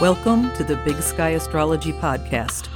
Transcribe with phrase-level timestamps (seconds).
[0.00, 2.68] Welcome to the Big Sky Astrology Podcast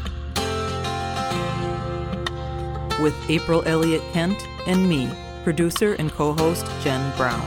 [3.00, 5.08] with April Elliott Kent and me,
[5.44, 7.40] producer and co host Jen Brown.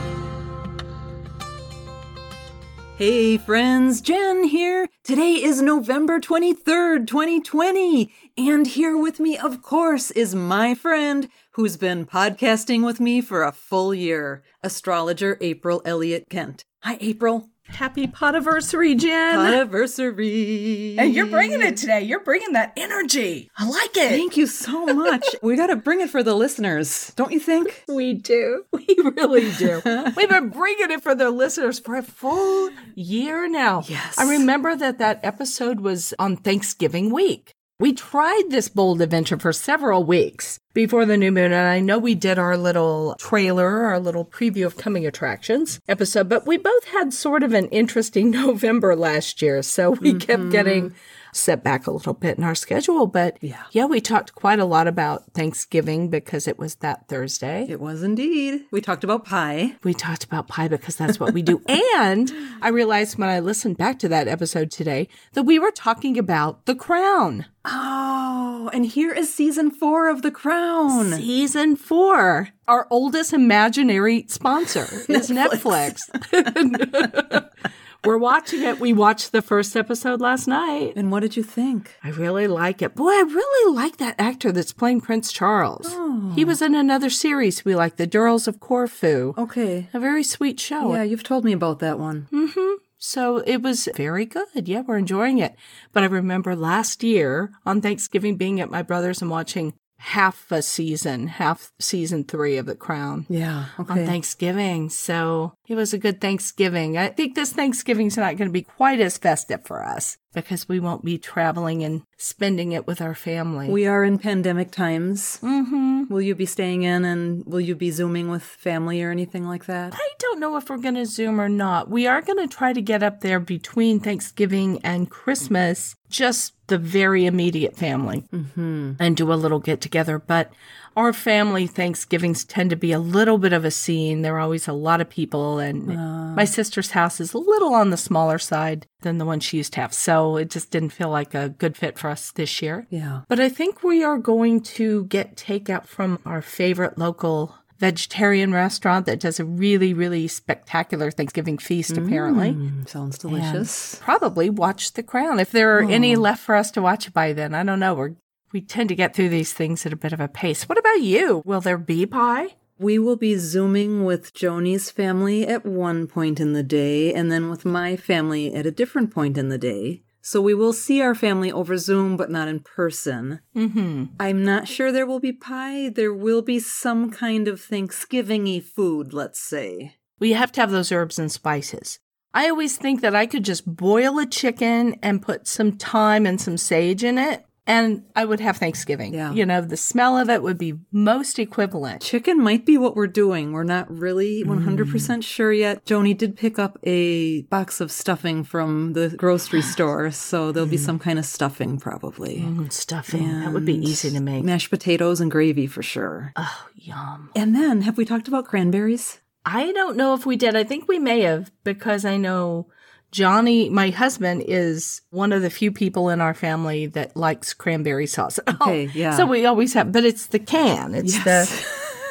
[2.96, 4.88] Hey friends, Jen here.
[5.04, 8.10] Today is November 23rd, 2020.
[8.38, 13.44] And here with me, of course, is my friend who's been podcasting with me for
[13.44, 16.64] a full year, astrologer April Elliott Kent.
[16.82, 17.50] Hi, April.
[17.68, 19.36] Happy potiversary, Jen.
[19.36, 20.96] Potiversary.
[20.98, 22.02] And you're bringing it today.
[22.02, 23.50] You're bringing that energy.
[23.56, 24.10] I like it.
[24.10, 25.24] Thank you so much.
[25.42, 27.84] we got to bring it for the listeners, don't you think?
[27.88, 28.64] We do.
[28.76, 29.80] We really do.
[30.16, 33.82] We've been bringing it for the listeners for a full year now.
[33.86, 34.16] Yes.
[34.18, 37.55] I remember that that episode was on Thanksgiving week.
[37.78, 41.98] We tried this bold adventure for several weeks before the new moon, and I know
[41.98, 46.84] we did our little trailer, our little preview of coming attractions episode, but we both
[46.84, 50.18] had sort of an interesting November last year, so we mm-hmm.
[50.20, 50.94] kept getting
[51.36, 53.06] set back a little bit in our schedule.
[53.06, 53.62] But yeah.
[53.72, 57.66] yeah, we talked quite a lot about Thanksgiving because it was that Thursday.
[57.68, 58.64] It was indeed.
[58.70, 59.76] We talked about pie.
[59.84, 61.62] We talked about pie because that's what we do.
[61.96, 66.18] and I realized when I listened back to that episode today that we were talking
[66.18, 67.46] about The Crown.
[67.64, 71.12] Oh, and here is season four of The Crown.
[71.12, 72.50] Season four.
[72.68, 76.08] Our oldest imaginary sponsor is Netflix.
[76.10, 77.48] Netflix.
[78.06, 78.78] We're watching it.
[78.78, 80.94] We watched the first episode last night.
[80.96, 81.96] And what did you think?
[82.04, 82.94] I really like it.
[82.94, 85.86] Boy, I really like that actor that's playing Prince Charles.
[85.90, 86.32] Oh.
[86.34, 89.34] He was in another series we like, The Durrells of Corfu.
[89.36, 89.88] Okay.
[89.92, 90.94] A very sweet show.
[90.94, 92.28] Yeah, you've told me about that one.
[92.32, 92.74] Mm-hmm.
[92.98, 94.46] So it was very good.
[94.54, 95.54] Yeah, we're enjoying it.
[95.92, 100.62] But I remember last year on Thanksgiving being at my brother's and watching half a
[100.62, 103.26] season, half season three of The Crown.
[103.28, 103.66] Yeah.
[103.80, 104.00] Okay.
[104.00, 104.88] On Thanksgiving.
[104.88, 106.96] So it was a good Thanksgiving.
[106.96, 110.78] I think this Thanksgiving's not going to be quite as festive for us because we
[110.78, 113.70] won't be traveling and spending it with our family.
[113.70, 115.40] We are in pandemic times.
[115.42, 116.04] Mm-hmm.
[116.12, 119.64] Will you be staying in and will you be Zooming with family or anything like
[119.64, 119.94] that?
[119.94, 121.90] I don't know if we're going to Zoom or not.
[121.90, 126.78] We are going to try to get up there between Thanksgiving and Christmas, just the
[126.78, 128.92] very immediate family, mm-hmm.
[128.98, 130.18] and do a little get together.
[130.18, 130.52] But
[130.96, 134.22] our family Thanksgivings tend to be a little bit of a scene.
[134.22, 137.74] There are always a lot of people, and uh, my sister's house is a little
[137.74, 139.92] on the smaller side than the one she used to have.
[139.92, 142.86] So it just didn't feel like a good fit for us this year.
[142.88, 143.22] Yeah.
[143.28, 149.06] But I think we are going to get takeout from our favorite local vegetarian restaurant
[149.06, 152.52] that does a really, really spectacular Thanksgiving feast, apparently.
[152.52, 153.94] Mm, sounds delicious.
[153.94, 155.38] And probably watch The Crown.
[155.40, 155.88] If there are oh.
[155.88, 157.94] any left for us to watch by then, I don't know.
[157.94, 158.14] We're
[158.52, 160.68] we tend to get through these things at a bit of a pace.
[160.68, 161.42] What about you?
[161.44, 162.56] Will there be pie?
[162.78, 167.48] We will be Zooming with Joni's family at one point in the day, and then
[167.48, 170.02] with my family at a different point in the day.
[170.20, 173.40] So we will see our family over Zoom, but not in person.
[173.54, 174.06] Mm-hmm.
[174.20, 175.88] I'm not sure there will be pie.
[175.88, 179.94] There will be some kind of Thanksgiving-y food, let's say.
[180.18, 181.98] We have to have those herbs and spices.
[182.34, 186.38] I always think that I could just boil a chicken and put some thyme and
[186.38, 189.14] some sage in it and I would have Thanksgiving.
[189.14, 189.32] Yeah.
[189.32, 192.02] You know, the smell of it would be most equivalent.
[192.02, 193.52] Chicken might be what we're doing.
[193.52, 195.22] We're not really 100% mm.
[195.22, 195.84] sure yet.
[195.84, 200.76] Joni did pick up a box of stuffing from the grocery store, so there'll be
[200.76, 200.86] mm.
[200.86, 202.38] some kind of stuffing probably.
[202.38, 203.24] Mm, stuffing.
[203.24, 204.44] And that would be easy to make.
[204.44, 206.32] Mashed potatoes and gravy for sure.
[206.36, 207.30] Oh, yum.
[207.34, 209.20] And then, have we talked about cranberries?
[209.44, 210.56] I don't know if we did.
[210.56, 212.68] I think we may have because I know
[213.12, 218.06] Johnny, my husband, is one of the few people in our family that likes cranberry
[218.06, 218.38] sauce.
[218.48, 219.16] Oh, okay, oh, yeah.
[219.16, 220.94] So we always have, but it's the can.
[220.94, 221.50] It's yes.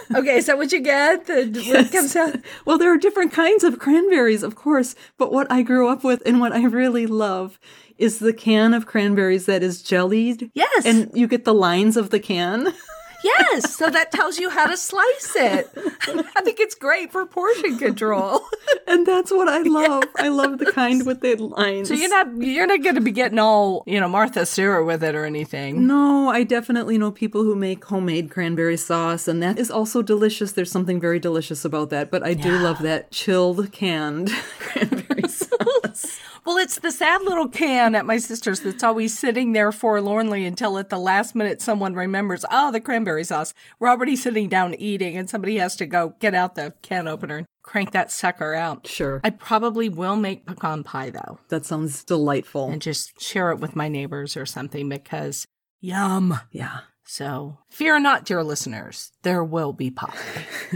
[0.09, 0.17] the.
[0.19, 1.25] okay, is that what you get?
[1.27, 1.91] The, yes.
[1.91, 2.37] comes out?
[2.65, 6.21] Well, there are different kinds of cranberries, of course, but what I grew up with
[6.25, 7.59] and what I really love
[7.97, 10.51] is the can of cranberries that is jellied.
[10.53, 10.85] Yes.
[10.85, 12.73] And you get the lines of the can.
[13.25, 15.71] Yes, so that tells you how to slice it.
[15.75, 18.41] I think it's great for portion control.
[18.87, 20.03] and that's what I love.
[20.03, 20.25] Yes.
[20.25, 21.87] I love the kind with the lines.
[21.87, 25.03] So you're not you're not going to be getting all, you know, Martha Stewart with
[25.03, 25.87] it or anything.
[25.87, 30.51] No, I definitely know people who make homemade cranberry sauce and that is also delicious.
[30.51, 32.61] There's something very delicious about that, but I do yeah.
[32.61, 34.29] love that chilled canned
[34.59, 36.19] cranberry sauce.
[36.45, 40.77] Well, it's the sad little can at my sister's that's always sitting there forlornly until
[40.77, 43.53] at the last minute someone remembers, oh, the cranberry sauce.
[43.79, 47.37] We're already sitting down eating and somebody has to go get out the can opener
[47.37, 48.87] and crank that sucker out.
[48.87, 49.21] Sure.
[49.23, 51.39] I probably will make pecan pie though.
[51.49, 52.69] That sounds delightful.
[52.69, 55.45] And just share it with my neighbors or something because
[55.81, 56.39] yum.
[56.51, 56.79] Yeah.
[57.07, 60.17] So fear not, dear listeners, there will be pie.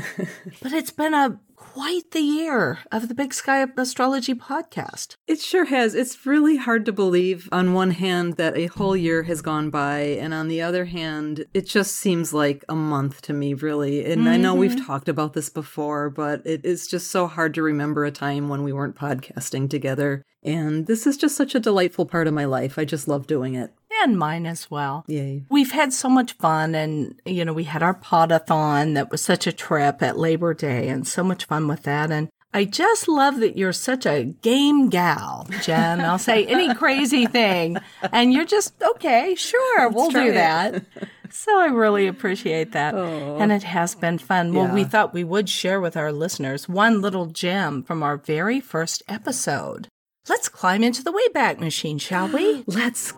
[0.61, 1.39] but it's been a
[1.73, 5.15] quite the year of the Big Sky Astrology podcast.
[5.27, 5.93] It sure has.
[5.93, 9.99] It's really hard to believe, on one hand, that a whole year has gone by,
[9.99, 14.03] and on the other hand, it just seems like a month to me, really.
[14.03, 14.85] And I know we've mm-hmm.
[14.85, 18.63] talked about this before, but it is just so hard to remember a time when
[18.63, 20.23] we weren't podcasting together.
[20.41, 22.79] And this is just such a delightful part of my life.
[22.79, 23.71] I just love doing it.
[24.01, 25.03] And mine as well.
[25.07, 25.43] Yay.
[25.49, 29.45] We've had so much fun, and you know, we had our podathon that was such
[29.47, 32.09] a trip at Labor Day, and so much fun with that.
[32.11, 36.01] And I just love that you're such a game gal, Jen.
[36.01, 37.77] I'll say any crazy thing,
[38.11, 40.33] and you're just okay, sure, we'll do it.
[40.33, 40.83] that.
[41.31, 42.95] So I really appreciate that.
[42.95, 44.51] And it has been fun.
[44.53, 48.59] Well, we thought we would share with our listeners one little gem from our very
[48.59, 49.87] first episode.
[50.29, 52.63] Let's climb into the Wayback Machine, shall we?
[52.67, 53.13] Let's.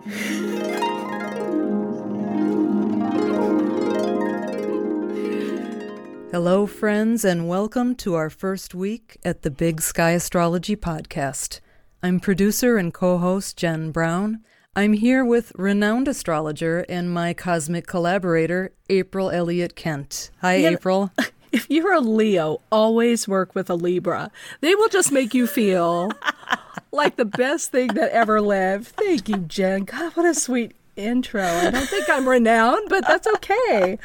[6.32, 11.60] Hello, friends, and welcome to our first week at the Big Sky Astrology Podcast.
[12.04, 14.44] I'm producer and co host Jen Brown.
[14.76, 20.32] I'm here with renowned astrologer and my cosmic collaborator, April Elliott Kent.
[20.42, 20.70] Hi, Yeah.
[20.72, 21.12] April.
[21.54, 24.32] If you're a Leo, always work with a Libra.
[24.62, 26.10] They will just make you feel
[26.92, 28.88] like the best thing that ever lived.
[28.88, 29.84] Thank you, Jen.
[29.84, 31.44] God, what a sweet intro.
[31.44, 33.98] I don't think I'm renowned, but that's okay.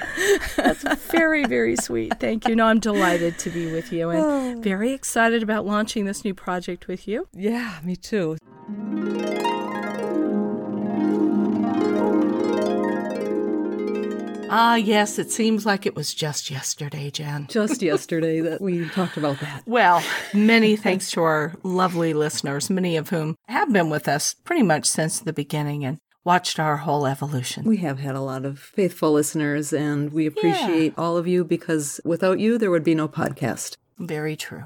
[0.56, 2.18] That's very, very sweet.
[2.20, 2.56] Thank you.
[2.56, 4.60] No, I'm delighted to be with you and oh.
[4.60, 7.28] very excited about launching this new project with you.
[7.32, 8.36] yeah, me too.
[14.48, 17.46] Ah, yes, it seems like it was just yesterday, Jen.
[17.48, 19.62] Just yesterday that we talked about that.
[19.66, 20.02] Well,
[20.32, 24.86] many thanks to our lovely listeners, many of whom have been with us pretty much
[24.86, 27.64] since the beginning and watched our whole evolution.
[27.64, 32.00] We have had a lot of faithful listeners, and we appreciate all of you because
[32.04, 33.76] without you, there would be no podcast.
[33.98, 34.64] Very true.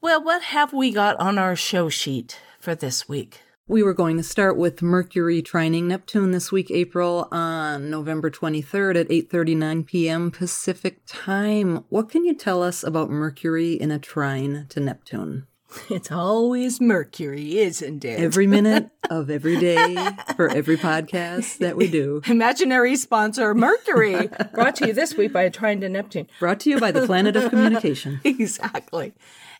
[0.00, 3.40] Well, what have we got on our show sheet for this week?
[3.70, 8.98] We were going to start with Mercury trining Neptune this week, April, on November 23rd
[8.98, 10.30] at 8:39 p.m.
[10.30, 11.84] Pacific time.
[11.90, 15.46] What can you tell us about Mercury in a trine to Neptune?
[15.90, 18.18] It's always Mercury, isn't it?
[18.18, 19.94] Every minute of every day
[20.34, 22.22] for every podcast that we do.
[22.26, 26.26] Imaginary sponsor Mercury, brought to you this week by a Trine to Neptune.
[26.40, 28.22] Brought to you by the Planet of Communication.
[28.24, 29.12] Exactly.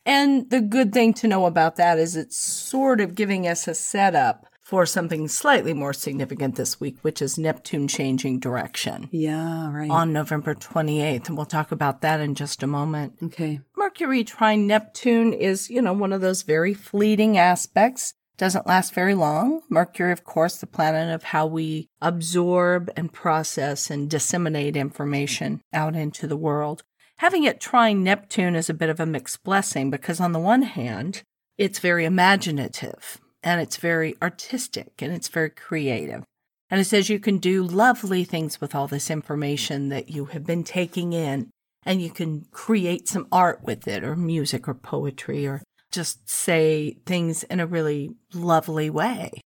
[0.09, 3.75] And the good thing to know about that is it's sort of giving us a
[3.75, 9.91] setup for something slightly more significant this week, which is Neptune changing direction Yeah, right.
[9.91, 11.29] on November 28th.
[11.29, 13.15] And we'll talk about that in just a moment.
[13.23, 13.61] okay.
[13.77, 18.15] Mercury trine Neptune is, you know, one of those very fleeting aspects.
[18.37, 19.63] Doesn't last very long.
[19.69, 25.97] Mercury, of course, the planet of how we absorb and process and disseminate information out
[25.97, 26.83] into the world.
[27.19, 30.63] Having it trine Neptune is a bit of a mixed blessing because, on the one
[30.63, 31.23] hand,
[31.57, 36.23] it's very imaginative and it's very artistic and it's very creative.
[36.71, 40.47] And it says you can do lovely things with all this information that you have
[40.47, 41.51] been taking in
[41.85, 46.99] and you can create some art with it or music or poetry or just say
[47.05, 49.41] things in a really lovely way.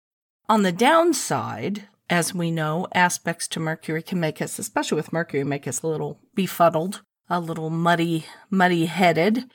[0.48, 5.44] On the downside, as we know, aspects to Mercury can make us, especially with Mercury,
[5.44, 9.50] make us a little befuddled, a little muddy, muddy headed.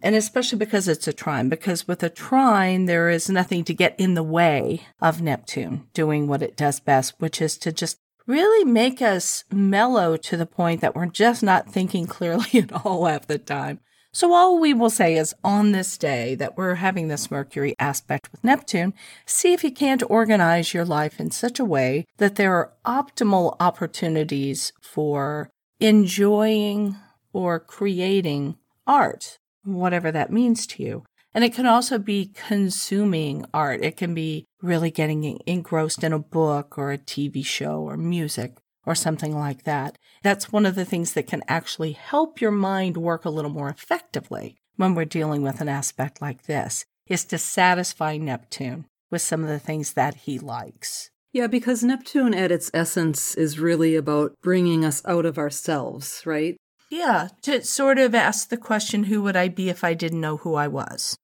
[0.00, 3.98] And especially because it's a trine, because with a trine, there is nothing to get
[3.98, 8.64] in the way of Neptune doing what it does best, which is to just really
[8.64, 13.26] make us mellow to the point that we're just not thinking clearly at all half
[13.26, 13.80] the time.
[14.12, 18.30] So all we will say is on this day that we're having this Mercury aspect
[18.32, 18.94] with Neptune,
[19.26, 23.56] see if you can't organize your life in such a way that there are optimal
[23.60, 26.96] opportunities for enjoying
[27.32, 28.56] or creating
[28.86, 31.04] art, whatever that means to you.
[31.34, 33.84] And it can also be consuming art.
[33.84, 38.56] It can be really getting engrossed in a book or a TV show or music
[38.86, 39.98] or something like that.
[40.22, 43.68] That's one of the things that can actually help your mind work a little more
[43.68, 49.42] effectively when we're dealing with an aspect like this, is to satisfy Neptune with some
[49.42, 51.10] of the things that he likes.
[51.32, 56.56] Yeah, because Neptune at its essence is really about bringing us out of ourselves, right?
[56.90, 60.38] Yeah, to sort of ask the question, who would I be if I didn't know
[60.38, 61.16] who I was?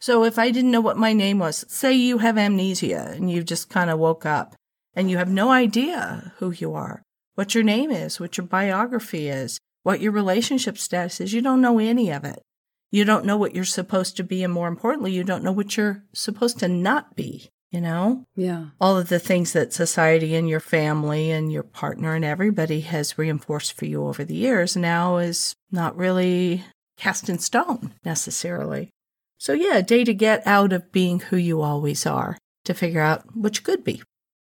[0.00, 3.44] So if I didn't know what my name was, say you have amnesia and you
[3.44, 4.56] just kind of woke up
[4.94, 7.02] and you have no idea who you are,
[7.36, 11.60] what your name is, what your biography is, what your relationship status is, you don't
[11.60, 12.42] know any of it.
[12.90, 15.76] You don't know what you're supposed to be, and more importantly, you don't know what
[15.76, 18.24] you're supposed to not be, you know?
[18.36, 18.66] Yeah.
[18.80, 23.18] all of the things that society and your family and your partner and everybody has
[23.18, 26.64] reinforced for you over the years now is not really
[26.96, 28.90] cast in stone necessarily.
[29.38, 33.00] So, yeah, a day to get out of being who you always are, to figure
[33.00, 34.00] out what you could be,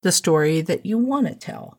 [0.02, 1.78] the story that you want to tell.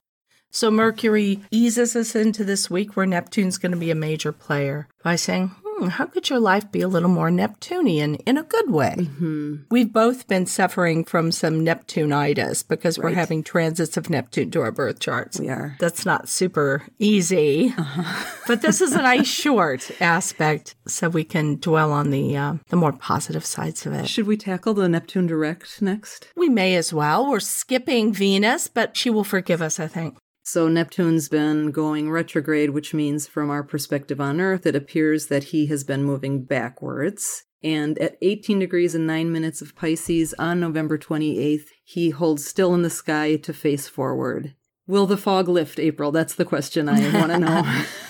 [0.50, 4.88] So, Mercury eases us into this week where Neptune's going to be a major player
[5.04, 8.70] by saying, hmm, how could your life be a little more Neptunian in a good
[8.70, 8.96] way?
[8.98, 9.56] Mm-hmm.
[9.70, 14.72] We've both been suffering from some Neptunitis because we're having transits of Neptune to our
[14.72, 15.40] birth charts.
[15.40, 15.76] We are.
[15.80, 17.74] That's not super easy,
[18.48, 22.76] but this is a nice short aspect, so we can dwell on the uh, the
[22.76, 24.08] more positive sides of it.
[24.08, 26.28] Should we tackle the Neptune direct next?
[26.36, 27.30] We may as well.
[27.30, 30.18] We're skipping Venus, but she will forgive us, I think.
[30.44, 35.46] So Neptune's been going retrograde, which means from our perspective on Earth, it appears that
[35.46, 37.44] he has been moving backwards.
[37.64, 42.74] And at 18 degrees and 9 minutes of Pisces on November 28th, he holds still
[42.74, 44.56] in the sky to face forward.
[44.92, 46.12] Will the fog lift, April?
[46.12, 47.64] That's the question I want to know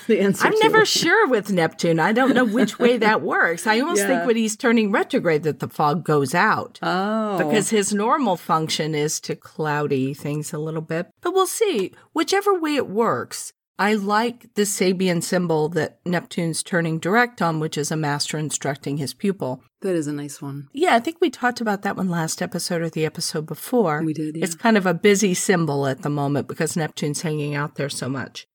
[0.07, 0.59] the answer to I'm to.
[0.63, 1.99] never sure with Neptune.
[1.99, 3.67] I don't know which way that works.
[3.67, 4.07] I almost Yeah.
[4.07, 6.79] think when he's turning retrograde that the fog goes out.
[6.81, 7.37] Oh.
[7.37, 11.07] because his normal function is to cloudy things a little bit.
[11.21, 11.93] But we'll see.
[12.13, 17.77] Whichever way it works, I like the Sabian symbol that Neptune's turning direct on, which
[17.77, 19.63] is a master instructing his pupil.
[19.81, 20.69] That is a nice one.
[20.73, 24.01] Yeah, I think we talked about that one last episode or the episode before.
[24.03, 24.43] We did, yeah.
[24.43, 28.07] It's kind of a busy symbol at the moment because Neptune's hanging out there so
[28.07, 28.47] much.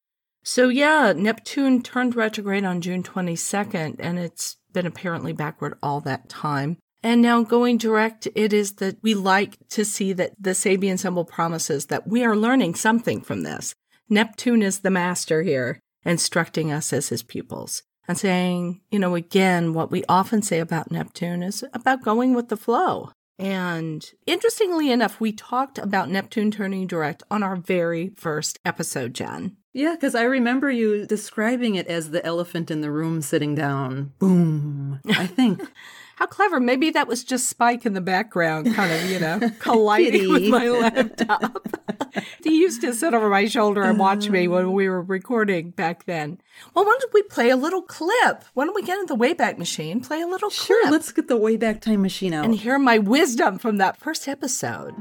[0.43, 6.29] So, yeah, Neptune turned retrograde on June 22nd, and it's been apparently backward all that
[6.29, 6.79] time.
[7.03, 11.25] And now going direct, it is that we like to see that the Sabian symbol
[11.25, 13.75] promises that we are learning something from this.
[14.09, 19.73] Neptune is the master here, instructing us as his pupils and saying, you know, again,
[19.73, 23.11] what we often say about Neptune is about going with the flow.
[23.39, 29.57] And interestingly enough, we talked about Neptune turning direct on our very first episode, Jen.
[29.75, 34.13] Yeah, because I remember you describing it as the elephant in the room sitting down.
[34.19, 35.01] Boom.
[35.11, 35.61] I think.
[36.17, 36.59] How clever.
[36.61, 40.69] Maybe that was just Spike in the background, kind of, you know, colliding with my
[40.71, 41.69] laptop.
[42.43, 46.07] he used to sit over my shoulder and watch me when we were recording back
[46.07, 46.39] then.
[46.75, 48.45] Well, why don't we play a little clip?
[48.55, 51.29] Why don't we get in the Wayback Machine, play a little Sure, clip, let's get
[51.29, 52.47] the Wayback Time Machine out.
[52.47, 54.95] and hear my wisdom from that first episode?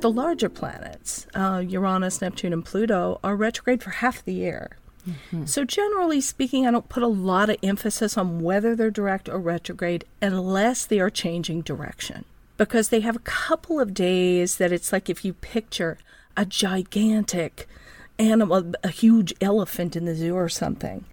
[0.00, 4.76] The larger planets, uh, Uranus, Neptune, and Pluto, are retrograde for half the year.
[5.46, 9.38] So, generally speaking, I don't put a lot of emphasis on whether they're direct or
[9.38, 12.26] retrograde unless they are changing direction.
[12.58, 15.96] Because they have a couple of days that it's like if you picture
[16.36, 17.66] a gigantic
[18.18, 21.06] animal, a huge elephant in the zoo or something,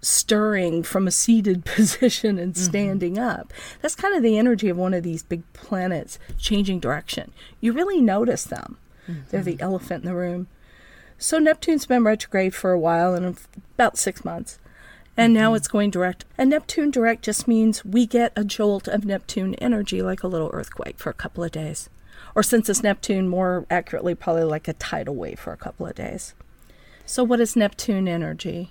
[0.00, 2.62] stirring from a seated position and mm-hmm.
[2.62, 3.52] standing up.
[3.80, 7.32] That's kind of the energy of one of these big planets changing direction.
[7.60, 8.78] You really notice them.
[9.30, 9.62] They're the mm-hmm.
[9.62, 10.46] elephant in the room.
[11.18, 13.36] So Neptune's been retrograde for a while and
[13.74, 14.58] about six months.
[15.16, 15.56] And now mm-hmm.
[15.56, 16.24] it's going direct.
[16.38, 20.50] And Neptune direct just means we get a jolt of Neptune energy, like a little
[20.52, 21.90] earthquake for a couple of days.
[22.34, 25.94] Or since it's Neptune, more accurately, probably like a tidal wave for a couple of
[25.94, 26.34] days.
[27.04, 28.70] So, what is Neptune energy?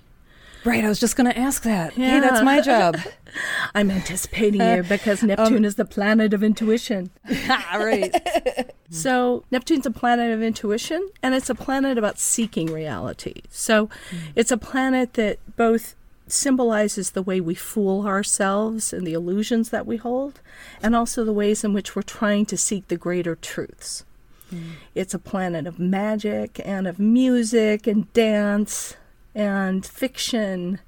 [0.64, 1.94] Right, I was just going to ask that.
[1.94, 2.20] Hey, Yeah.
[2.20, 2.96] that's my job.
[3.74, 7.10] I'm anticipating you uh, because Neptune um, is the planet of intuition.
[7.28, 8.70] All ah, right.
[8.92, 13.42] So, Neptune's a planet of intuition and it's a planet about seeking reality.
[13.48, 14.16] So, hmm.
[14.34, 15.94] it's a planet that both
[16.26, 20.40] symbolizes the way we fool ourselves and the illusions that we hold,
[20.82, 24.04] and also the ways in which we're trying to seek the greater truths.
[24.50, 24.70] Hmm.
[24.96, 28.96] It's a planet of magic and of music and dance
[29.34, 30.80] and fiction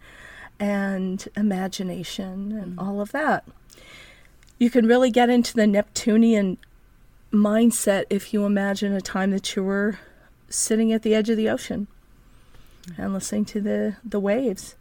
[0.58, 2.82] and imagination and mm.
[2.82, 3.44] all of that.
[4.58, 6.58] You can really get into the Neptunian
[7.32, 9.98] mindset if you imagine a time that you were
[10.48, 11.88] sitting at the edge of the ocean
[12.86, 13.02] mm-hmm.
[13.02, 14.76] and listening to the, the waves.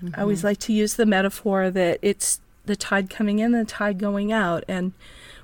[0.00, 0.20] I mm-hmm.
[0.20, 3.98] always like to use the metaphor that it's the tide coming in and the tide
[3.98, 4.64] going out.
[4.68, 4.92] And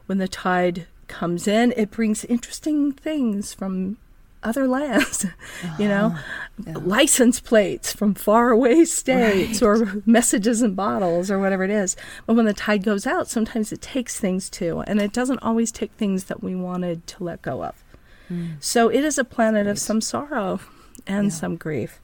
[0.07, 3.99] when the tide comes in, it brings interesting things from
[4.47, 5.26] other lands,
[5.79, 11.71] you know, ah, license plates from faraway states or messages in bottles or whatever it
[11.71, 11.97] is.
[12.26, 15.73] But when the tide goes out, sometimes it takes things too, and it doesn't always
[15.73, 17.85] take things that we wanted to let go of.
[18.29, 18.53] Hmm.
[18.61, 20.61] So it is a planet of some sorrow
[21.07, 22.00] and some grief.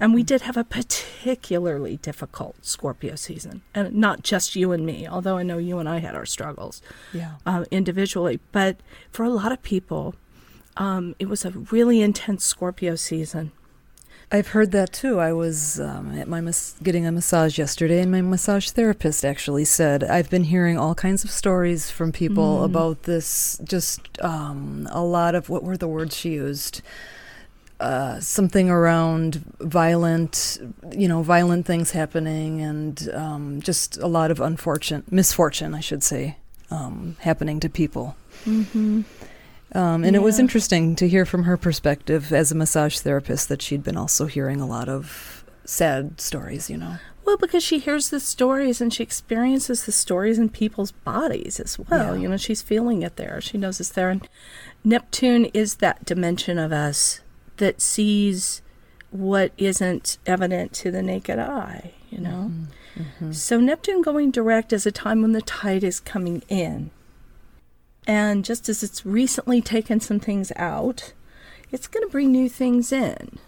[0.00, 0.26] And we mm-hmm.
[0.26, 5.42] did have a particularly difficult Scorpio season, and not just you and me, although I
[5.42, 6.80] know you and I had our struggles
[7.12, 7.32] Yeah.
[7.44, 8.40] uh, individually.
[8.52, 8.78] But
[9.10, 10.14] for a lot of people,
[10.76, 13.52] um, it was a really intense Scorpio season.
[14.30, 15.20] I've heard that too.
[15.20, 19.66] I was um, at my mas- getting a massage yesterday, and my massage therapist actually
[19.66, 23.60] said I've been hearing all kinds of stories from people about this.
[23.62, 26.80] Just um, a lot of what were the words she used?
[27.82, 30.58] uh, something around violent,
[30.92, 36.04] you know, violent things happening, and um, just a lot of unfortunate misfortune, I should
[36.04, 36.36] say,
[36.70, 38.16] um, happening to people.
[38.44, 39.02] Mm-hmm.
[39.74, 43.62] Um, and it was interesting to hear from her perspective as a massage therapist that
[43.62, 46.96] she'd been also hearing a lot of sad stories, you know.
[47.24, 51.78] Well, because she hears the stories and she experiences the stories in people's bodies as
[51.78, 52.16] well.
[52.16, 52.22] Yeah.
[52.22, 53.40] You know, she's feeling it there.
[53.40, 54.10] She knows it's there.
[54.10, 54.28] And
[54.84, 57.20] Neptune is that dimension of us
[57.58, 58.60] that sees
[59.10, 62.50] what isn't evident to the naked eye, you know?
[63.30, 66.90] So Neptune going direct is a time when the tide is coming in.
[68.06, 71.12] And just as it's recently taken some things out,
[71.70, 73.38] it's going to bring new things in.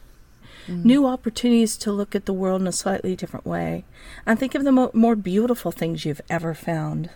[0.67, 0.85] Mm.
[0.85, 3.85] New opportunities to look at the world in a slightly different way.
[4.25, 7.11] And think of the mo- more beautiful things you've ever found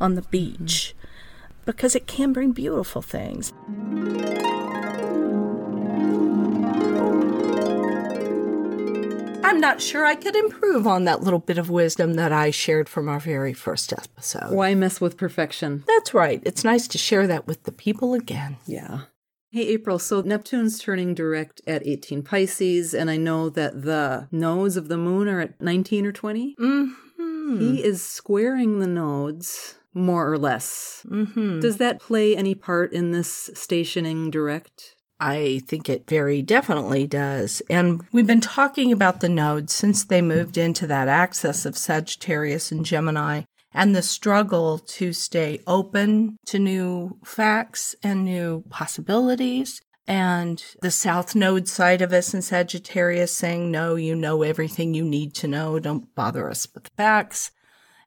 [0.00, 0.94] on the beach.
[0.96, 1.64] Mm.
[1.64, 3.52] Because it can bring beautiful things.
[9.44, 12.88] I'm not sure I could improve on that little bit of wisdom that I shared
[12.88, 14.52] from our very first episode.
[14.52, 15.84] Why mess with perfection?
[15.86, 16.42] That's right.
[16.44, 18.56] It's nice to share that with the people again.
[18.66, 19.02] Yeah.
[19.50, 19.98] Hey, April.
[19.98, 24.96] So Neptune's turning direct at 18 Pisces, and I know that the nodes of the
[24.96, 26.56] moon are at 19 or 20.
[26.58, 27.60] Mm-hmm.
[27.60, 31.04] He is squaring the nodes more or less.
[31.08, 31.60] Mm-hmm.
[31.60, 34.96] Does that play any part in this stationing direct?
[35.24, 37.62] I think it very definitely does.
[37.70, 42.70] And we've been talking about the nodes since they moved into that axis of Sagittarius
[42.70, 49.80] and Gemini and the struggle to stay open to new facts and new possibilities.
[50.06, 55.06] And the South Node side of us in Sagittarius saying, no, you know everything you
[55.06, 55.78] need to know.
[55.78, 57.50] Don't bother us with facts.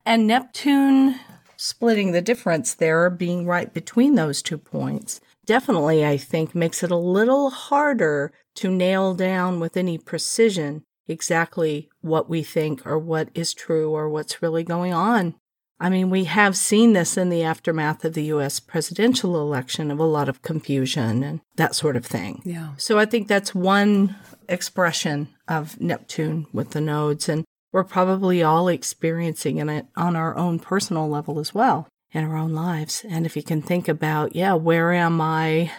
[0.05, 1.15] And Neptune
[1.57, 6.91] splitting the difference there, being right between those two points, definitely, I think, makes it
[6.91, 13.29] a little harder to nail down with any precision exactly what we think or what
[13.33, 15.35] is true or what's really going on.
[15.79, 19.99] I mean, we have seen this in the aftermath of the US presidential election of
[19.99, 22.41] a lot of confusion and that sort of thing.
[22.45, 22.69] Yeah.
[22.77, 24.15] So I think that's one
[24.49, 30.59] expression of Neptune with the nodes, and we're probably all experiencing it on our own
[30.59, 33.05] personal level as well in our own lives.
[33.07, 35.71] And if you can think about, yeah, where am I?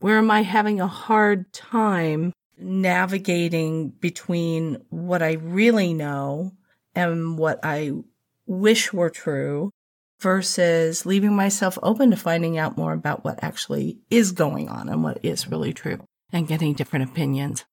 [0.00, 6.52] Where am I having a hard time navigating between what I really know
[6.94, 7.92] and what I
[8.46, 9.70] wish were true
[10.20, 15.02] versus leaving myself open to finding out more about what actually is going on and
[15.02, 15.98] what is really true
[16.32, 17.64] and getting different opinions.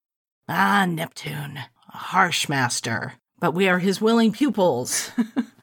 [0.47, 1.59] Ah, Neptune,
[1.93, 5.11] a harsh master, but we are his willing pupils.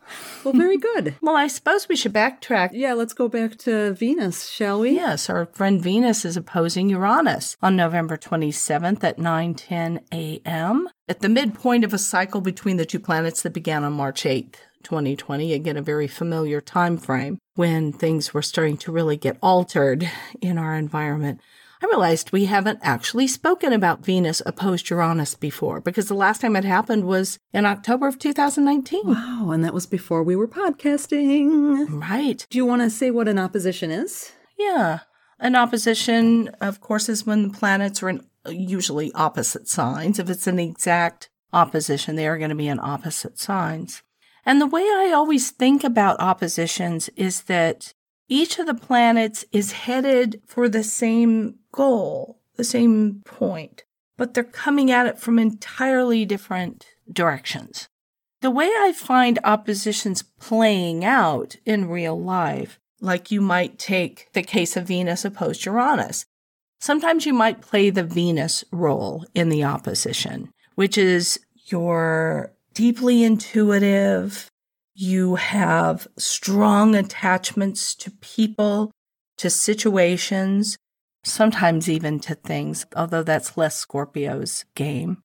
[0.46, 1.16] Well, very good.
[1.22, 2.70] well, I suppose we should backtrack.
[2.72, 4.90] Yeah, let's go back to Venus, shall we?
[4.92, 10.88] Yes, our friend Venus is opposing Uranus on November 27th at 9:10 a.m.
[11.08, 14.54] at the midpoint of a cycle between the two planets that began on March 8th,
[14.84, 15.52] 2020.
[15.52, 20.08] Again, a very familiar time frame when things were starting to really get altered
[20.40, 21.40] in our environment.
[21.82, 26.56] I realized we haven't actually spoken about Venus opposed Uranus before because the last time
[26.56, 29.02] it happened was in October of 2019.
[29.04, 32.00] Wow, and that was before we were podcasting.
[32.00, 32.46] Right.
[32.48, 34.32] Do you want to say what an opposition is?
[34.58, 35.00] Yeah.
[35.38, 40.18] An opposition, of course, is when the planets are in usually opposite signs.
[40.18, 44.02] If it's an exact opposition, they are going to be in opposite signs.
[44.46, 47.92] And the way I always think about oppositions is that
[48.28, 53.84] each of the planets is headed for the same goal, the same point,
[54.16, 57.88] but they're coming at it from entirely different directions.
[58.40, 64.42] The way I find oppositions playing out in real life, like you might take the
[64.42, 66.26] case of Venus opposed Uranus,
[66.80, 74.50] sometimes you might play the Venus role in the opposition, which is you're deeply intuitive,
[74.96, 78.90] you have strong attachments to people,
[79.36, 80.78] to situations,
[81.22, 85.18] sometimes even to things, although that's less Scorpio's game.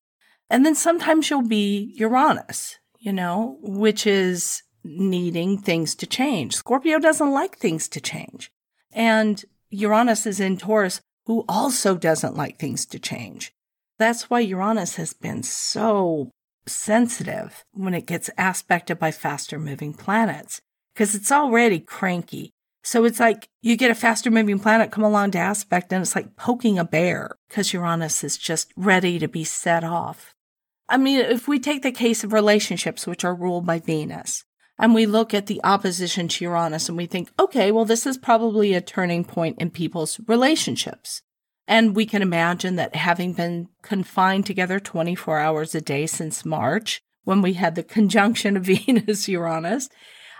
[0.50, 6.54] And then sometimes you'll be Uranus, you know, which is needing things to change.
[6.54, 8.52] Scorpio doesn't like things to change.
[8.92, 13.52] And Uranus is in Taurus, who also doesn't like things to change.
[13.98, 16.30] That's why Uranus has been so
[16.66, 20.60] sensitive when it gets aspected by faster moving planets
[20.94, 22.52] because it's already cranky.
[22.84, 26.16] So it's like you get a faster moving planet come along to aspect and it's
[26.16, 30.34] like poking a bear because Uranus is just ready to be set off.
[30.88, 34.44] I mean, if we take the case of relationships, which are ruled by Venus,
[34.78, 38.18] and we look at the opposition to Uranus and we think, okay, well, this is
[38.18, 41.22] probably a turning point in people's relationships.
[41.72, 47.00] And we can imagine that having been confined together 24 hours a day since March,
[47.24, 49.88] when we had the conjunction of Venus Uranus,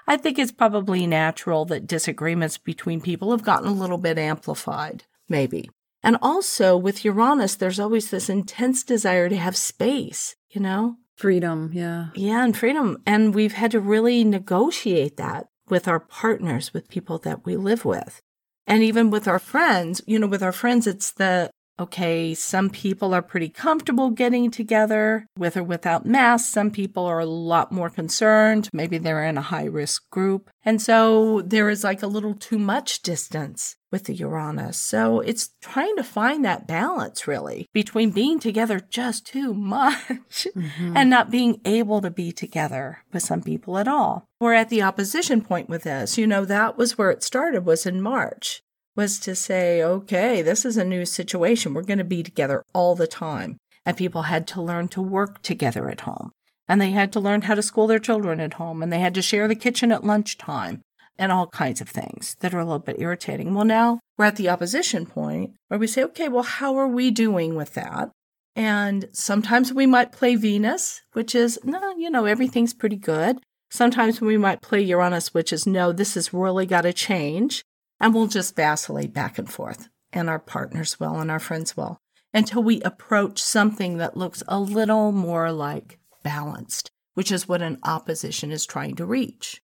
[0.07, 5.05] I think it's probably natural that disagreements between people have gotten a little bit amplified,
[5.27, 5.71] maybe.
[6.03, 10.97] And also with Uranus, there's always this intense desire to have space, you know?
[11.17, 12.09] Freedom, yeah.
[12.15, 12.99] Yeah, and freedom.
[13.07, 17.87] And we've had to really negotiate that with our partners, with people that we live
[17.87, 18.21] with.
[18.67, 23.15] And even with our friends, you know, with our friends, it's the okay, some people
[23.15, 26.49] are pretty comfortable getting together with or without masks.
[26.49, 28.69] Some people are a lot more concerned.
[28.73, 30.51] Maybe they're in a high risk group.
[30.65, 34.79] And so there is like a little too much distance with the Uranus.
[34.79, 40.97] So it's trying to find that balance really between being together just too much mm-hmm.
[40.97, 44.25] and not being able to be together with some people at all.
[44.41, 46.17] We're at the opposition point with this.
[46.17, 48.63] You know, that was where it started was in March
[48.97, 51.75] was to say, okay, this is a new situation.
[51.75, 53.57] We're going to be together all the time.
[53.85, 56.31] And people had to learn to work together at home.
[56.69, 58.83] And they had to learn how to school their children at home.
[58.83, 60.83] And they had to share the kitchen at lunchtime
[61.19, 63.55] and all kinds of things that are a little bit irritating.
[63.55, 67.11] Well, now we're at the opposition point where we say, okay, well, how are we
[67.11, 68.11] doing with that?
[68.55, 73.39] And sometimes we might play Venus, which is, no, you know, everything's pretty good.
[73.71, 77.63] Sometimes we might play Uranus, which is, no, this has really got to change.
[78.03, 82.01] And we'll just vacillate back and forth, and our partners will, and our friends will,
[82.35, 87.79] until we approach something that looks a little more like balanced, which is what an
[87.85, 89.63] opposition is trying to reach.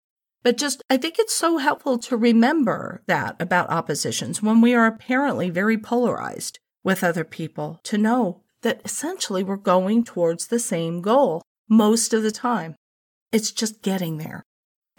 [0.44, 4.88] But just, I think it's so helpful to remember that about oppositions when we are
[4.88, 11.02] apparently very polarized with other people to know that essentially we're going towards the same
[11.02, 12.76] goal most of the time.
[13.34, 14.44] It's just getting there.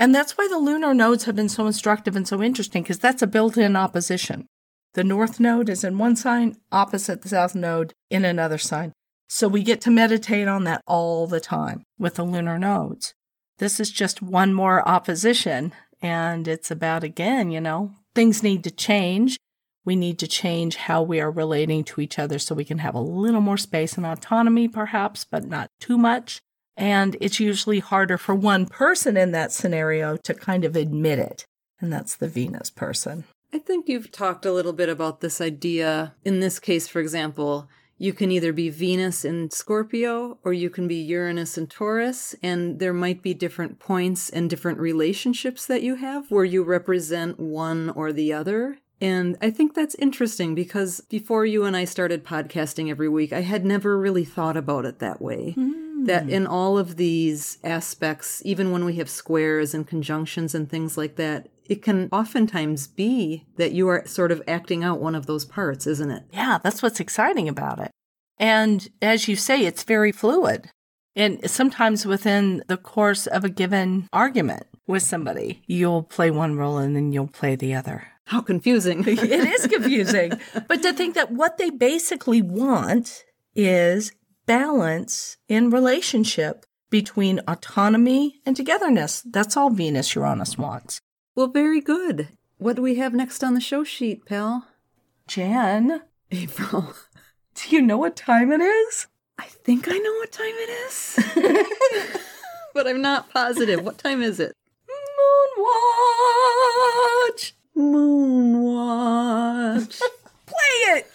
[0.03, 3.23] And that's why the lunar nodes have been so instructive and so interesting, because that's
[3.23, 4.49] a built in opposition.
[4.95, 8.93] The north node is in one sign, opposite the south node in another sign.
[9.29, 13.15] So we get to meditate on that all the time with the lunar nodes.
[13.59, 15.73] This is just one more opposition.
[16.03, 19.37] And it's about, again, you know, things need to change.
[19.85, 22.97] We need to change how we are relating to each other so we can have
[22.97, 26.41] a little more space and autonomy, perhaps, but not too much.
[26.77, 31.45] And it's usually harder for one person in that scenario to kind of admit it.
[31.81, 33.25] And that's the Venus person.
[33.53, 36.15] I think you've talked a little bit about this idea.
[36.25, 40.89] In this case, for example, you can either be Venus in Scorpio or you can
[40.89, 45.97] be Uranus in Taurus, and there might be different points and different relationships that you
[45.97, 48.79] have where you represent one or the other.
[49.01, 53.43] And I think that's interesting because before you and I started podcasting every week, I
[53.43, 55.55] had never really thought about it that way.
[55.59, 56.31] Mm that hmm.
[56.31, 61.17] in all of these aspects, even when we have squares and conjunctions and things like
[61.17, 65.45] that, it can oftentimes be that you are sort of acting out one of those
[65.45, 66.25] parts, isn't it?
[66.33, 67.91] Yeah, that's what's exciting about it.
[68.39, 70.69] And as you say, it's very fluid.
[71.15, 76.79] And sometimes within the course of a given argument with somebody, you'll play one role
[76.79, 78.09] and then you'll play the other.
[78.27, 79.05] How confusing.
[79.07, 80.33] it is confusing.
[80.69, 84.13] but to think that what they basically want is
[84.47, 89.23] balance in relationship between autonomy and togetherness.
[89.23, 91.01] That's all Venus Uranus wants.
[91.35, 92.29] Well, very good.
[92.59, 94.69] What do we have next on the show sheet, pal?
[95.27, 96.03] Jan.
[96.31, 96.95] April.
[97.55, 99.07] Do you know what time it is?
[99.39, 101.19] I think I know what time it is.
[102.75, 103.85] but I'm not positive.
[103.85, 104.55] What time is it?
[105.59, 107.53] Moonwatch!
[107.77, 110.01] Moonwatch.
[110.47, 111.07] Play it!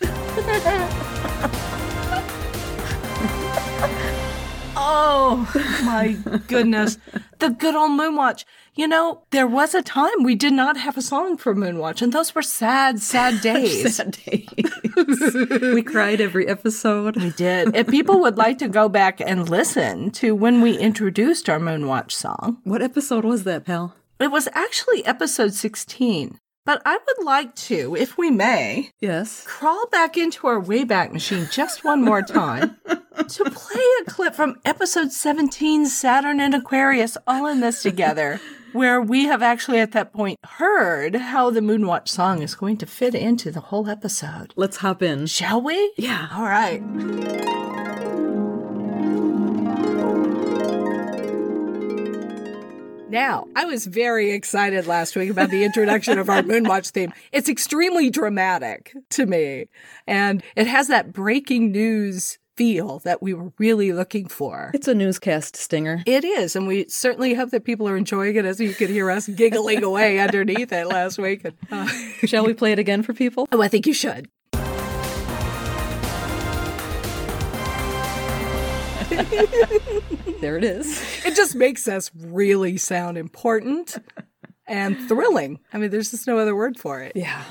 [4.89, 6.13] Oh my
[6.47, 6.97] goodness.
[7.39, 8.45] The good old Moonwatch.
[8.75, 12.13] You know, there was a time we did not have a song for Moonwatch, and
[12.13, 13.95] those were sad, sad days.
[13.97, 14.47] sad days.
[15.73, 17.17] we cried every episode.
[17.17, 17.75] We did.
[17.75, 22.11] If people would like to go back and listen to when we introduced our Moonwatch
[22.11, 22.59] song.
[22.63, 23.93] What episode was that, pal?
[24.19, 26.39] It was actually episode 16.
[26.67, 31.47] But I would like to, if we may, yes, crawl back into our Wayback Machine
[31.49, 37.47] just one more time to play a clip from episode 17, Saturn and Aquarius, all
[37.47, 38.41] in this together,
[38.73, 42.85] where we have actually at that point heard how the Moonwatch song is going to
[42.85, 44.53] fit into the whole episode.
[44.57, 45.27] Let's hop in.
[45.27, 45.93] Shall we?
[45.95, 46.27] Yeah.
[46.33, 47.96] All right.
[53.17, 57.11] Now, I was very excited last week about the introduction of our Moonwatch theme.
[57.31, 59.69] It's extremely dramatic to me,
[60.05, 64.69] and it has that breaking news feel that we were really looking for.
[64.75, 66.03] It's a newscast stinger.
[66.05, 69.09] It is, and we certainly hope that people are enjoying it as you could hear
[69.09, 71.43] us giggling away underneath it last week.
[71.43, 71.87] And, uh,
[72.27, 73.47] Shall we play it again for people?
[73.51, 74.29] Oh, I think you should
[80.39, 81.01] there it is.
[81.25, 83.97] It just makes us really sound important
[84.67, 85.59] and thrilling.
[85.73, 87.13] I mean, there's just no other word for it.
[87.15, 87.43] Yeah.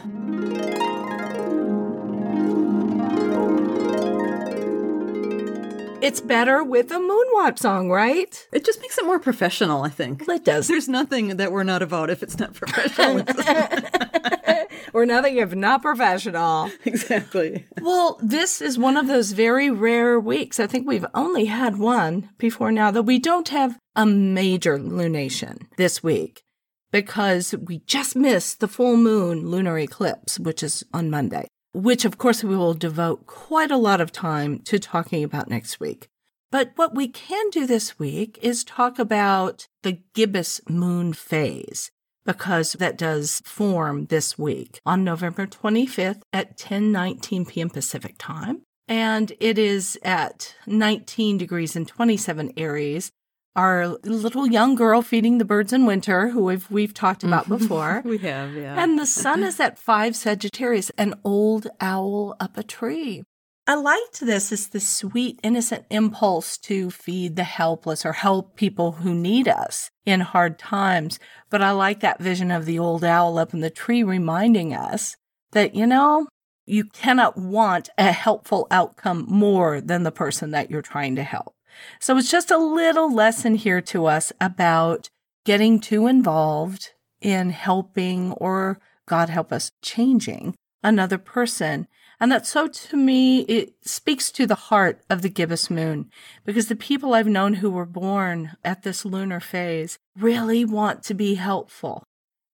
[6.03, 8.47] It's better with a Moonwatch song, right?
[8.53, 10.29] It just makes it more professional, I think.
[10.29, 10.69] It does.
[10.69, 13.25] There's nothing that we're not about if it's not professional.
[14.93, 16.71] We're nothing if not professional.
[16.85, 17.67] exactly.
[17.81, 20.61] Well, this is one of those very rare weeks.
[20.61, 25.67] I think we've only had one before now that we don't have a major lunation
[25.77, 26.43] this week
[26.93, 32.17] because we just missed the full moon lunar eclipse, which is on Monday, which of
[32.17, 36.09] course we will devote quite a lot of time to talking about next week.
[36.51, 41.91] But what we can do this week is talk about the gibbous moon phase
[42.25, 47.69] because that does form this week on November 25th at 10:19 p.m.
[47.69, 48.63] Pacific time.
[48.89, 53.11] And it is at 19 degrees and 27 Aries.
[53.57, 58.03] Our little young girl feeding the birds in winter, who we've, we've talked about before.
[58.05, 58.81] we have, yeah.
[58.81, 63.25] And the sun is at 5 Sagittarius, an old owl up a tree.
[63.69, 68.93] I liked this as the sweet, innocent impulse to feed the helpless or help people
[68.93, 71.19] who need us in hard times.
[71.51, 75.17] But I like that vision of the old owl up in the tree reminding us
[75.51, 76.29] that, you know,
[76.65, 81.56] you cannot want a helpful outcome more than the person that you're trying to help.
[82.01, 85.09] So it's just a little lesson here to us about
[85.45, 91.87] getting too involved in helping or God help us changing another person
[92.19, 96.11] and that so to me, it speaks to the heart of the gibbous moon
[96.45, 101.15] because the people I've known who were born at this lunar phase really want to
[101.15, 102.05] be helpful.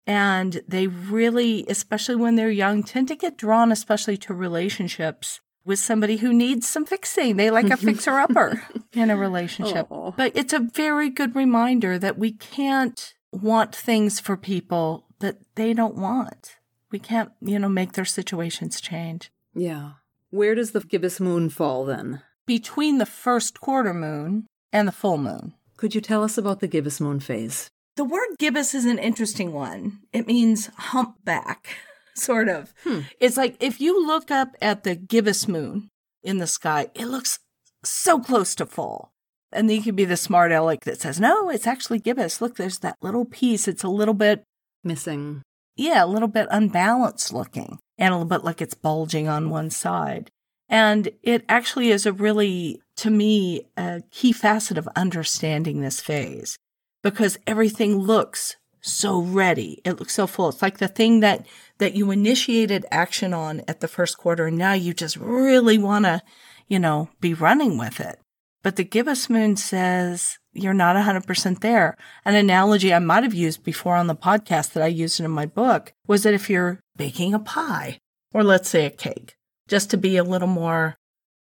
[0.04, 5.78] And they really, especially when they're young, tend to get drawn, especially to relationships with
[5.78, 7.36] somebody who needs some fixing.
[7.36, 9.88] They like a fixer upper in a relationship.
[9.88, 10.16] Aww.
[10.16, 15.72] But it's a very good reminder that we can't want things for people that they
[15.72, 16.56] don't want.
[16.90, 19.30] We can't, you know, make their situations change.
[19.54, 19.92] Yeah.
[20.30, 22.22] Where does the gibbous moon fall then?
[22.46, 25.54] Between the first quarter moon and the full moon.
[25.76, 27.70] Could you tell us about the gibbous moon phase?
[27.96, 30.00] The word gibbous is an interesting one.
[30.12, 31.68] It means humpback,
[32.14, 32.72] sort of.
[32.84, 33.00] Hmm.
[33.20, 35.88] It's like if you look up at the gibbous moon
[36.22, 37.38] in the sky, it looks
[37.84, 39.10] so close to full.
[39.52, 42.40] And then you could be the smart aleck that says, no, it's actually gibbous.
[42.40, 43.68] Look, there's that little piece.
[43.68, 44.44] It's a little bit,
[44.82, 45.42] Missing.
[45.76, 49.68] yeah, a little bit unbalanced looking and a little bit like it's bulging on one
[49.68, 50.30] side.
[50.70, 56.56] And it actually is a really, to me, a key facet of understanding this phase
[57.02, 59.82] because everything looks so ready.
[59.84, 60.48] It looks so full.
[60.48, 61.46] It's like the thing that,
[61.82, 66.04] that you initiated action on at the first quarter and now you just really want
[66.04, 66.22] to,
[66.68, 68.20] you know, be running with it.
[68.62, 71.96] But the gibbous moon says you're not 100% there.
[72.24, 75.44] An analogy I might have used before on the podcast that I used in my
[75.44, 77.98] book was that if you're baking a pie
[78.32, 79.34] or let's say a cake,
[79.66, 80.94] just to be a little more,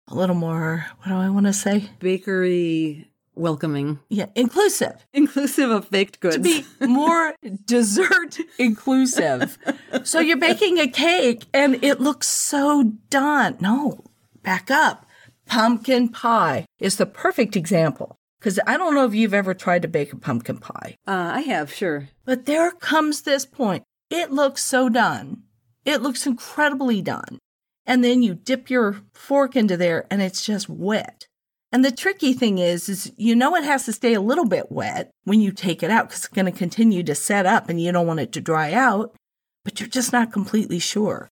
[0.07, 1.89] a little more, what do I want to say?
[1.99, 4.01] Bakery welcoming.
[4.09, 5.07] Yeah, inclusive.
[5.13, 6.37] Inclusive of baked goods.
[6.37, 9.59] To be more dessert inclusive.
[10.05, 13.57] So you're baking a cake and it looks so done.
[13.61, 14.05] No,
[14.43, 15.07] back up.
[15.47, 18.17] Pumpkin pie is the perfect example.
[18.39, 20.97] Because I don't know if you've ever tried to bake a pumpkin pie.
[21.07, 22.09] uh, I have, sure.
[22.25, 23.83] But there comes this point.
[24.11, 25.43] It looks so done.
[25.85, 27.39] It looks incredibly done.
[27.87, 31.27] And then you dip your fork into there and it's just wet.
[31.77, 34.73] And the tricky thing is, is you know it has to stay a little bit
[34.73, 37.79] wet when you take it out because it's going to continue to set up and
[37.79, 39.15] you don't want it to dry out,
[39.63, 41.29] but you're just not completely sure.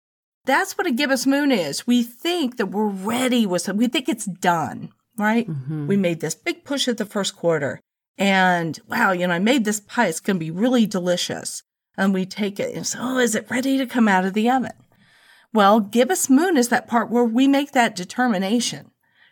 [0.45, 1.85] That's what a gibbous moon is.
[1.85, 3.77] We think that we're ready with something.
[3.77, 5.47] We think it's done, right?
[5.47, 5.85] Mhm.
[5.85, 7.79] We made this big push at the first quarter
[8.17, 10.07] and wow, you know, I made this pie.
[10.07, 11.61] It's going to be really delicious.
[11.97, 14.49] And we take it and say, oh, is it ready to come out of the
[14.49, 14.71] oven?
[15.53, 18.90] Well, gibbous moon is that part where we make that determination,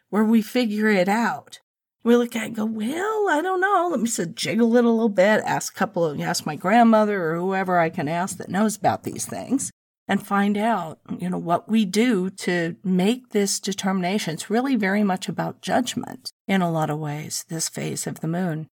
[0.09, 1.59] where we figure it out.
[2.03, 3.89] We look at it and go, well, I don't know.
[3.91, 7.31] Let me just jiggle it a little bit, ask a couple of, ask my grandmother
[7.31, 9.71] or whoever I can ask that knows about these things
[10.07, 14.33] and find out, you know, what we do to make this determination.
[14.33, 18.27] It's really very much about judgment in a lot of ways, this phase of the
[18.27, 18.67] moon.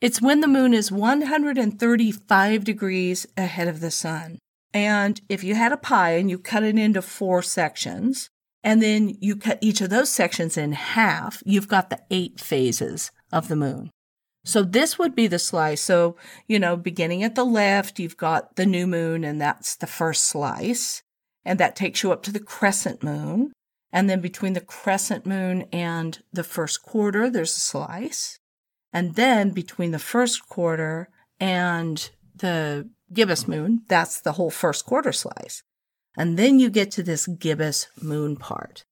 [0.00, 4.38] It's when the moon is 135 degrees ahead of the sun.
[4.72, 8.30] And if you had a pie and you cut it into four sections,
[8.62, 13.10] and then you cut each of those sections in half, you've got the eight phases
[13.32, 13.90] of the moon.
[14.44, 15.80] So this would be the slice.
[15.80, 16.16] So,
[16.46, 20.24] you know, beginning at the left, you've got the new moon, and that's the first
[20.24, 21.02] slice.
[21.44, 23.52] And that takes you up to the crescent moon.
[23.92, 28.38] And then between the crescent moon and the first quarter, there's a slice.
[28.92, 35.12] And then between the first quarter and the gibbous moon, that's the whole first quarter
[35.12, 35.62] slice.
[36.16, 38.84] And then you get to this gibbous moon part.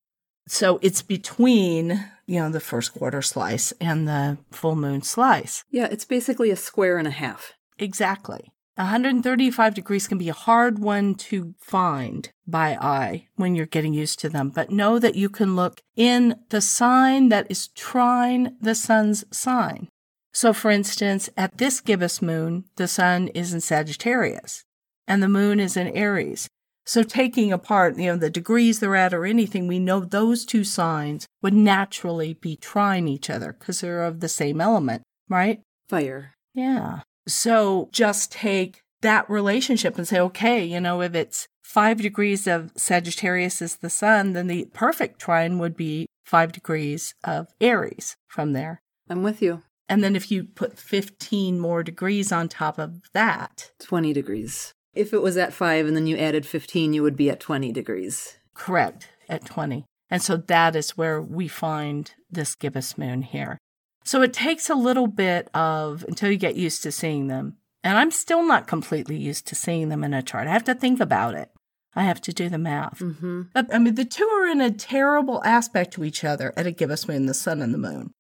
[0.49, 5.65] So it's between, you know, the first quarter slice and the full moon slice.
[5.71, 7.55] Yeah, it's basically a square and a half.
[7.79, 8.53] Exactly.
[8.77, 14.19] 135 degrees can be a hard one to find by eye when you're getting used
[14.19, 18.75] to them, but know that you can look in the sign that is trine the
[18.75, 19.89] sun's sign.
[20.35, 24.65] So, for instance, at this gibbous moon, the sun is in Sagittarius
[25.09, 26.47] and the moon is in Aries.
[26.87, 30.63] So, taking apart, you know, the degrees they're at or anything, we know those two
[30.63, 35.61] signs would naturally be trine each other because they're of the same element, right?
[35.89, 36.35] Fire.
[36.55, 37.01] Yeah.
[37.27, 42.71] So just take that relationship and say, okay, you know, if it's five degrees of
[42.77, 48.53] Sagittarius is the sun, then the perfect trine would be five degrees of Aries from
[48.53, 48.81] there.
[49.11, 49.63] I'm with you.
[49.89, 54.73] And then if you put 15 more degrees on top of that, 20 degrees.
[54.97, 57.73] If it was at five and then you added 15, you would be at 20
[57.73, 58.39] degrees.
[58.55, 59.85] correct, at 20.
[60.11, 63.59] And so that is where we find this gibbous moon here.
[64.05, 67.57] So it takes a little bit of until you get used to seeing them.
[67.83, 70.47] And I'm still not completely used to seeing them in a chart.
[70.49, 71.51] I have to think about it.
[71.95, 73.01] I have to do the math.
[73.01, 73.43] Mm-hmm.
[73.53, 76.73] But I mean, the two are in a terrible aspect to each other at a
[76.73, 78.13] gibbous moon, the sun and the moon.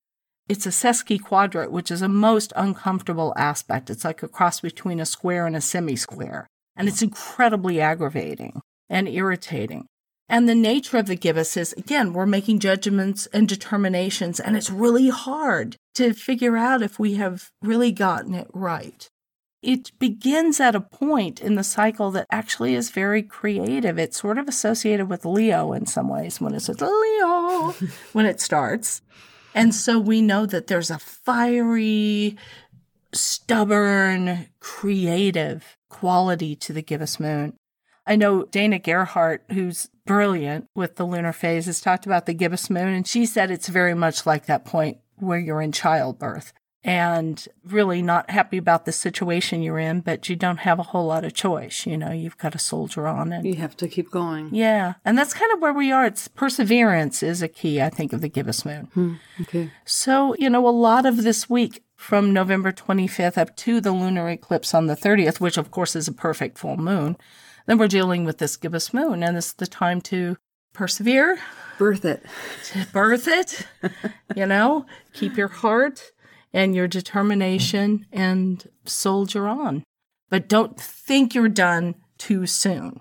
[0.48, 3.90] It's a sesquiquadrate, which is a most uncomfortable aspect.
[3.90, 6.46] It's like a cross between a square and a semi-square.
[6.76, 9.86] And it's incredibly aggravating and irritating.
[10.28, 14.70] And the nature of the gibbous is, again, we're making judgments and determinations, and it's
[14.70, 19.08] really hard to figure out if we have really gotten it right.
[19.62, 23.98] It begins at a point in the cycle that actually is very creative.
[23.98, 27.70] It's sort of associated with Leo in some ways when it says Leo
[28.12, 29.02] when it starts.
[29.54, 32.36] And so we know that there's a fiery,
[33.12, 37.55] stubborn, creative quality to the gibbous moon.
[38.07, 42.70] I know Dana Gerhardt, who's brilliant with the lunar phase, has talked about the gibbous
[42.70, 46.53] moon, and she said it's very much like that point where you're in childbirth
[46.85, 51.07] and really not happy about the situation you're in, but you don't have a whole
[51.07, 51.85] lot of choice.
[51.85, 54.55] You know, you've got to soldier on and You have to keep going.
[54.55, 56.07] yeah, and that's kind of where we are.
[56.07, 58.88] It's perseverance is a key, I think, of the gibbous moon.
[58.94, 59.72] Hmm, okay.
[59.85, 64.28] So, you know, a lot of this week from November 25th up to the lunar
[64.28, 67.16] eclipse on the 30th, which of course is a perfect full moon,
[67.66, 70.37] then we're dealing with this gibbous moon, and it's the time to
[70.72, 71.38] persevere,
[71.78, 72.24] Birth it.
[72.66, 73.66] to birth it,
[74.37, 76.12] you know, keep your heart
[76.52, 79.82] and your determination and soldier on.
[80.30, 83.00] But don't think you're done too soon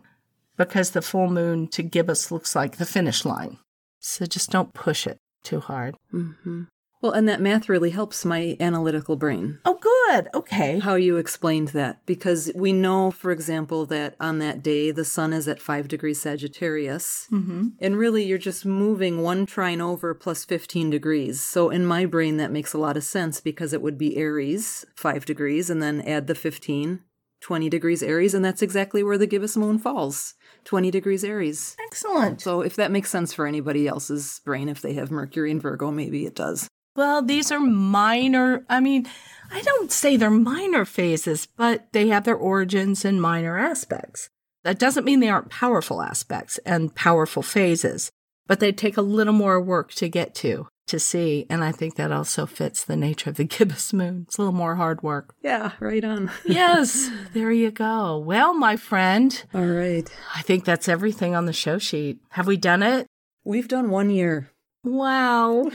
[0.58, 3.58] because the full moon to gibbous looks like the finish line.
[4.00, 5.96] So just don't push it too hard.
[6.12, 6.64] hmm
[7.06, 9.60] Well, and that math really helps my analytical brain.
[9.64, 10.28] Oh, good.
[10.34, 10.80] Okay.
[10.80, 12.04] How you explained that.
[12.08, 16.20] Because we know, for example, that on that day the sun is at 5 degrees
[16.20, 17.28] Sagittarius.
[17.32, 17.68] Mm-hmm.
[17.80, 21.42] And really, you're just moving one trine over plus 15 degrees.
[21.42, 24.84] So in my brain, that makes a lot of sense because it would be Aries,
[24.96, 27.02] 5 degrees, and then add the 15,
[27.42, 28.34] 20 degrees Aries.
[28.34, 31.78] And that's exactly where the gibbous moon falls 20 degrees Aries.
[31.86, 32.42] Excellent.
[32.42, 35.92] So if that makes sense for anybody else's brain, if they have Mercury and Virgo,
[35.92, 36.68] maybe it does.
[36.96, 38.66] Well, these are minor.
[38.70, 39.08] I mean,
[39.52, 44.30] I don't say they're minor phases, but they have their origins in minor aspects.
[44.64, 48.12] That doesn't mean they aren't powerful aspects and powerful phases,
[48.48, 51.46] but they take a little more work to get to, to see.
[51.50, 54.26] And I think that also fits the nature of the gibbous moon.
[54.28, 55.36] It's a little more hard work.
[55.44, 56.32] Yeah, right on.
[56.46, 58.18] yes, there you go.
[58.18, 60.10] Well, my friend, All right.
[60.34, 62.20] I think that's everything on the show sheet.
[62.30, 63.06] Have we done it?
[63.44, 64.50] We've done one year.
[64.86, 65.70] Wow.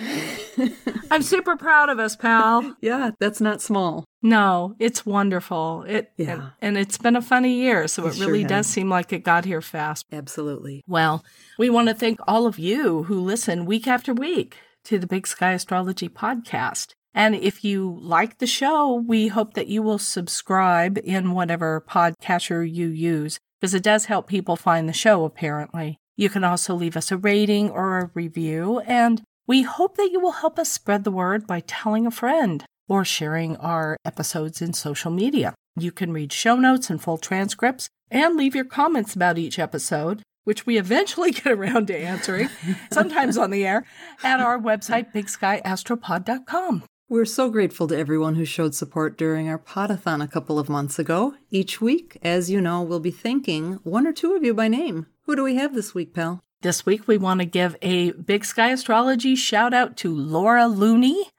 [1.10, 2.76] I'm super proud of us, pal.
[2.80, 4.04] Yeah, that's not small.
[4.22, 5.84] No, it's wonderful.
[5.88, 6.32] It Yeah.
[6.32, 8.48] and, and it's been a funny year, so It it really has.
[8.48, 10.06] does seem like it got here fast.
[10.12, 10.82] Absolutely.
[10.86, 11.24] Well,
[11.58, 15.26] we want to thank all of you who listen week after week to the Big
[15.26, 16.92] Sky Astrology podcast.
[17.12, 22.62] And if you like the show, we hope that you will subscribe in whatever podcatcher
[22.70, 25.98] you use, because it does help people find the show, apparently.
[26.20, 30.20] You can also leave us a rating or a review, and we hope that you
[30.20, 34.74] will help us spread the word by telling a friend or sharing our episodes in
[34.74, 35.54] social media.
[35.78, 40.20] You can read show notes and full transcripts and leave your comments about each episode,
[40.44, 42.50] which we eventually get around to answering,
[42.92, 43.86] sometimes on the air,
[44.22, 46.84] at our website, bigskyastropod.com.
[47.08, 50.98] We're so grateful to everyone who showed support during our podathon a couple of months
[50.98, 51.34] ago.
[51.50, 55.06] Each week, as you know, we'll be thanking one or two of you by name.
[55.30, 56.42] Who do we have this week, pal?
[56.62, 61.30] This week, we want to give a Big Sky Astrology shout out to Laura Looney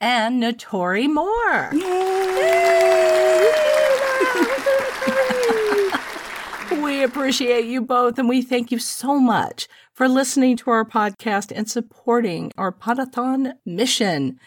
[0.00, 1.70] and Notori Moore.
[6.84, 11.50] we appreciate you both, and we thank you so much for listening to our podcast
[11.52, 14.38] and supporting our Podathon mission.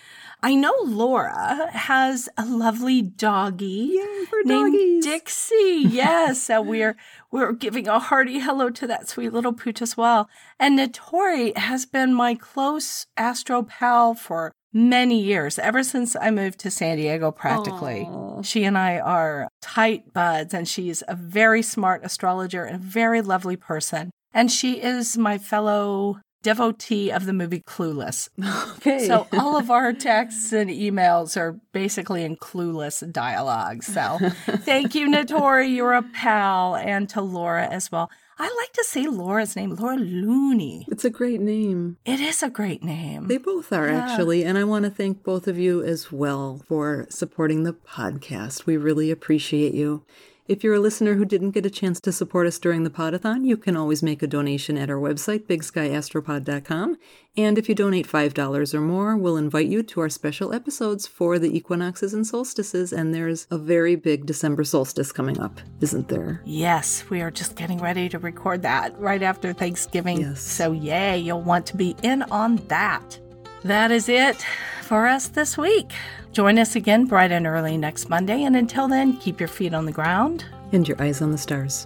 [0.44, 5.06] I know Laura has a lovely doggy Yay named doggies.
[5.06, 5.86] Dixie.
[5.90, 6.98] Yes, so we're
[7.32, 10.30] we're giving a hearty hello to that sweet little pooch as well.
[10.60, 16.60] And Notori has been my close astro pal for many years, ever since I moved
[16.60, 17.32] to San Diego.
[17.32, 18.42] Practically, Aw.
[18.42, 23.22] she and I are tight buds, and she's a very smart astrologer and a very
[23.22, 24.12] lovely person.
[24.34, 28.30] And she is my fellow devotee of the movie Clueless.
[28.78, 29.08] Okay.
[29.08, 33.82] So all of our texts and emails are basically in clueless dialogue.
[33.84, 35.74] So thank you, Notori.
[35.74, 38.12] You're a pal, and to Laura as well.
[38.38, 40.86] I like to say Laura's name, Laura Looney.
[40.92, 41.98] it's a great name.
[42.04, 43.28] It is a great name.
[43.28, 44.00] They both are Yeah.
[44.10, 48.66] actually, and I want to thank both of you as well for supporting the podcast.
[48.66, 50.04] We really appreciate you.
[50.46, 53.46] If you're a listener who didn't get a chance to support us during the podathon,
[53.46, 56.98] you can always make a donation at our website, bigskyastropod.com.
[57.38, 61.40] And if you donate $5 or more, we'll invite you to our special episodes for
[61.40, 62.92] the equinoxes and solstices.
[62.92, 66.42] And there's a very big December solstice coming up, isn't there?
[66.44, 70.20] Yes, we are just getting ready to record that right after Thanksgiving.
[70.20, 70.42] Yes.
[70.42, 73.18] So, yay, you'll want to be in on that.
[73.64, 74.46] That is it
[74.82, 75.94] for us this week.
[76.34, 78.44] Join us again bright and early next Monday.
[78.44, 80.46] And until then, keep your feet on the ground.
[80.74, 81.86] and your eyes on the stars.